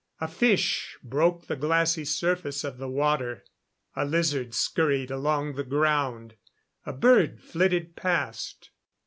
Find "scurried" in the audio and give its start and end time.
4.55-5.11